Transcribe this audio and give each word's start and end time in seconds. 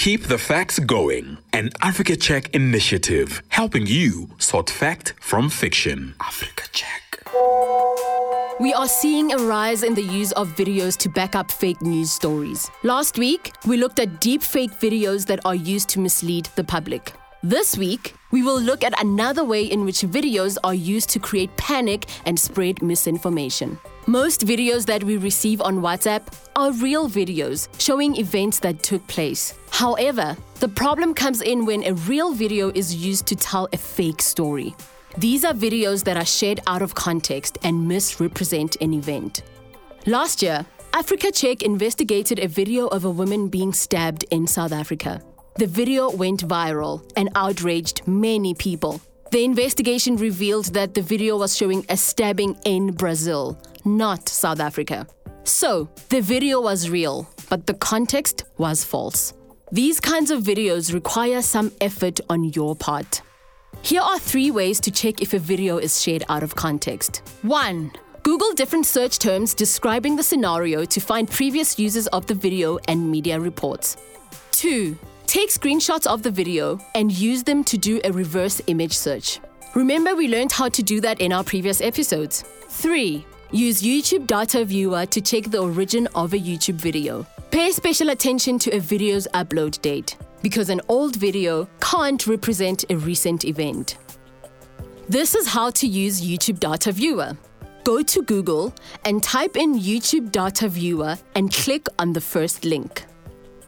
Keep 0.00 0.28
the 0.28 0.38
facts 0.38 0.78
going. 0.78 1.36
An 1.52 1.68
Africa 1.82 2.16
Check 2.16 2.54
initiative 2.54 3.42
helping 3.48 3.86
you 3.86 4.30
sort 4.38 4.70
fact 4.70 5.12
from 5.20 5.50
fiction. 5.50 6.14
Africa 6.20 6.64
Check. 6.72 7.22
We 8.58 8.72
are 8.72 8.88
seeing 8.88 9.30
a 9.34 9.36
rise 9.36 9.82
in 9.82 9.92
the 9.92 10.02
use 10.02 10.32
of 10.32 10.48
videos 10.56 10.96
to 11.00 11.10
back 11.10 11.34
up 11.34 11.50
fake 11.50 11.82
news 11.82 12.10
stories. 12.12 12.70
Last 12.82 13.18
week, 13.18 13.52
we 13.66 13.76
looked 13.76 13.98
at 13.98 14.22
deep 14.22 14.40
fake 14.40 14.70
videos 14.70 15.26
that 15.26 15.44
are 15.44 15.54
used 15.54 15.90
to 15.90 16.00
mislead 16.00 16.46
the 16.56 16.64
public. 16.64 17.12
This 17.42 17.78
week, 17.78 18.16
we 18.32 18.42
will 18.42 18.60
look 18.60 18.84
at 18.84 19.00
another 19.00 19.44
way 19.44 19.64
in 19.64 19.86
which 19.86 20.02
videos 20.02 20.58
are 20.62 20.74
used 20.74 21.08
to 21.10 21.18
create 21.18 21.56
panic 21.56 22.04
and 22.26 22.38
spread 22.38 22.82
misinformation. 22.82 23.78
Most 24.06 24.46
videos 24.46 24.84
that 24.84 25.02
we 25.02 25.16
receive 25.16 25.62
on 25.62 25.78
WhatsApp 25.80 26.26
are 26.54 26.70
real 26.72 27.08
videos 27.08 27.68
showing 27.80 28.16
events 28.16 28.58
that 28.60 28.82
took 28.82 29.06
place. 29.06 29.54
However, 29.70 30.36
the 30.56 30.68
problem 30.68 31.14
comes 31.14 31.40
in 31.40 31.64
when 31.64 31.82
a 31.84 31.94
real 31.94 32.34
video 32.34 32.72
is 32.74 32.94
used 32.94 33.26
to 33.28 33.36
tell 33.36 33.68
a 33.72 33.78
fake 33.78 34.20
story. 34.20 34.74
These 35.16 35.42
are 35.46 35.54
videos 35.54 36.04
that 36.04 36.18
are 36.18 36.26
shared 36.26 36.60
out 36.66 36.82
of 36.82 36.94
context 36.94 37.56
and 37.62 37.88
misrepresent 37.88 38.76
an 38.82 38.92
event. 38.92 39.44
Last 40.04 40.42
year, 40.42 40.66
Africa 40.92 41.32
Check 41.32 41.62
investigated 41.62 42.38
a 42.38 42.48
video 42.48 42.88
of 42.88 43.06
a 43.06 43.10
woman 43.10 43.48
being 43.48 43.72
stabbed 43.72 44.26
in 44.30 44.46
South 44.46 44.72
Africa. 44.72 45.22
The 45.56 45.66
video 45.66 46.10
went 46.10 46.46
viral 46.46 47.02
and 47.16 47.28
outraged 47.34 48.06
many 48.06 48.54
people. 48.54 49.00
The 49.30 49.44
investigation 49.44 50.16
revealed 50.16 50.66
that 50.66 50.94
the 50.94 51.02
video 51.02 51.36
was 51.36 51.56
showing 51.56 51.84
a 51.88 51.96
stabbing 51.96 52.56
in 52.64 52.92
Brazil, 52.92 53.60
not 53.84 54.28
South 54.28 54.60
Africa. 54.60 55.06
So, 55.44 55.90
the 56.08 56.20
video 56.20 56.60
was 56.60 56.88
real, 56.88 57.28
but 57.48 57.66
the 57.66 57.74
context 57.74 58.44
was 58.58 58.84
false. 58.84 59.34
These 59.72 60.00
kinds 60.00 60.30
of 60.30 60.42
videos 60.42 60.94
require 60.94 61.42
some 61.42 61.72
effort 61.80 62.20
on 62.28 62.44
your 62.44 62.74
part. 62.74 63.22
Here 63.82 64.02
are 64.02 64.18
three 64.18 64.50
ways 64.50 64.80
to 64.80 64.90
check 64.90 65.20
if 65.20 65.34
a 65.34 65.38
video 65.38 65.78
is 65.78 66.02
shared 66.02 66.24
out 66.28 66.42
of 66.42 66.54
context. 66.54 67.22
1. 67.42 67.92
Google 68.22 68.52
different 68.52 68.86
search 68.86 69.18
terms 69.18 69.54
describing 69.54 70.16
the 70.16 70.22
scenario 70.22 70.84
to 70.84 71.00
find 71.00 71.28
previous 71.28 71.78
uses 71.78 72.06
of 72.08 72.26
the 72.26 72.34
video 72.34 72.78
and 72.88 73.10
media 73.10 73.40
reports. 73.40 73.96
2. 74.52 74.96
Take 75.30 75.50
screenshots 75.50 76.08
of 76.08 76.24
the 76.24 76.30
video 76.32 76.80
and 76.96 77.12
use 77.12 77.44
them 77.44 77.62
to 77.62 77.78
do 77.78 78.00
a 78.02 78.10
reverse 78.10 78.60
image 78.66 78.94
search. 78.94 79.38
Remember, 79.76 80.16
we 80.16 80.26
learned 80.26 80.50
how 80.50 80.68
to 80.70 80.82
do 80.82 81.00
that 81.02 81.20
in 81.20 81.32
our 81.32 81.44
previous 81.44 81.80
episodes. 81.80 82.42
3. 82.68 83.24
Use 83.52 83.80
YouTube 83.80 84.26
Data 84.26 84.64
Viewer 84.64 85.06
to 85.06 85.20
check 85.20 85.44
the 85.44 85.60
origin 85.60 86.08
of 86.16 86.32
a 86.32 86.36
YouTube 86.36 86.80
video. 86.80 87.24
Pay 87.52 87.70
special 87.70 88.10
attention 88.10 88.58
to 88.58 88.74
a 88.74 88.80
video's 88.80 89.28
upload 89.32 89.80
date 89.82 90.16
because 90.42 90.68
an 90.68 90.80
old 90.88 91.14
video 91.14 91.68
can't 91.80 92.26
represent 92.26 92.84
a 92.90 92.96
recent 92.96 93.44
event. 93.44 93.98
This 95.08 95.36
is 95.36 95.46
how 95.46 95.70
to 95.70 95.86
use 95.86 96.20
YouTube 96.20 96.58
Data 96.58 96.90
Viewer. 96.90 97.36
Go 97.84 98.02
to 98.02 98.22
Google 98.22 98.74
and 99.04 99.22
type 99.22 99.56
in 99.56 99.78
YouTube 99.78 100.32
Data 100.32 100.68
Viewer 100.68 101.16
and 101.36 101.52
click 101.52 101.86
on 102.00 102.14
the 102.14 102.20
first 102.20 102.64
link. 102.64 103.04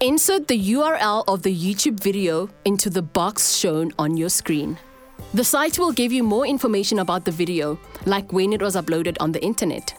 Insert 0.00 0.46
the 0.46 0.74
URL 0.74 1.24
of 1.26 1.42
the 1.42 1.52
YouTube 1.52 1.98
video 1.98 2.48
into 2.64 2.88
the 2.88 3.02
box 3.02 3.56
shown 3.56 3.90
on 3.98 4.16
your 4.16 4.28
screen. 4.28 4.78
The 5.34 5.42
site 5.42 5.76
will 5.76 5.90
give 5.90 6.12
you 6.12 6.22
more 6.22 6.46
information 6.46 7.00
about 7.00 7.24
the 7.24 7.32
video, 7.32 7.80
like 8.06 8.32
when 8.32 8.52
it 8.52 8.62
was 8.62 8.76
uploaded 8.76 9.16
on 9.18 9.32
the 9.32 9.42
internet. 9.42 9.98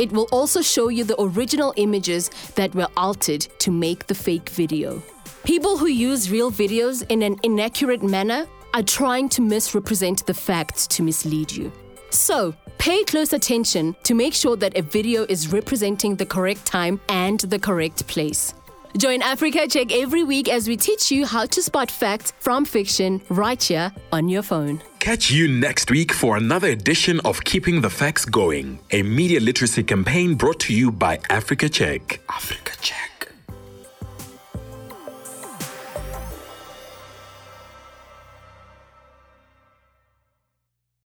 It 0.00 0.10
will 0.10 0.26
also 0.32 0.62
show 0.62 0.88
you 0.88 1.04
the 1.04 1.20
original 1.22 1.72
images 1.76 2.28
that 2.56 2.74
were 2.74 2.88
altered 2.96 3.42
to 3.60 3.70
make 3.70 4.08
the 4.08 4.16
fake 4.16 4.48
video. 4.48 5.00
People 5.44 5.78
who 5.78 5.86
use 5.86 6.28
real 6.28 6.50
videos 6.50 7.08
in 7.08 7.22
an 7.22 7.36
inaccurate 7.44 8.02
manner 8.02 8.48
are 8.74 8.82
trying 8.82 9.28
to 9.28 9.42
misrepresent 9.42 10.26
the 10.26 10.34
facts 10.34 10.88
to 10.88 11.04
mislead 11.04 11.52
you. 11.52 11.70
So, 12.10 12.52
pay 12.78 13.04
close 13.04 13.32
attention 13.32 13.94
to 14.02 14.14
make 14.14 14.34
sure 14.34 14.56
that 14.56 14.76
a 14.76 14.82
video 14.82 15.24
is 15.28 15.52
representing 15.52 16.16
the 16.16 16.26
correct 16.26 16.66
time 16.66 17.00
and 17.08 17.38
the 17.38 17.60
correct 17.60 18.08
place. 18.08 18.52
Join 18.98 19.22
Africa 19.22 19.66
Check 19.68 19.92
every 19.92 20.24
week 20.24 20.48
as 20.48 20.68
we 20.68 20.76
teach 20.76 21.10
you 21.10 21.26
how 21.26 21.46
to 21.46 21.62
spot 21.62 21.90
facts 21.90 22.32
from 22.40 22.64
fiction 22.64 23.20
right 23.28 23.62
here 23.62 23.92
on 24.12 24.28
your 24.28 24.42
phone. 24.42 24.82
Catch 25.00 25.30
you 25.30 25.48
next 25.48 25.90
week 25.90 26.12
for 26.12 26.36
another 26.36 26.68
edition 26.68 27.20
of 27.24 27.44
Keeping 27.44 27.80
the 27.80 27.90
Facts 27.90 28.24
Going, 28.24 28.78
a 28.90 29.02
media 29.02 29.40
literacy 29.40 29.82
campaign 29.82 30.34
brought 30.34 30.60
to 30.60 30.74
you 30.74 30.90
by 30.90 31.20
Africa 31.30 31.68
Check. 31.68 32.20
Africa. 32.28 32.65